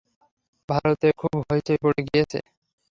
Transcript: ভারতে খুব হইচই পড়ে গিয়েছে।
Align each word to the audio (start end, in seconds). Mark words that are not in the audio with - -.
ভারতে 0.69 1.07
খুব 1.19 1.35
হইচই 1.47 1.77
পড়ে 1.83 2.01
গিয়েছে। 2.07 2.39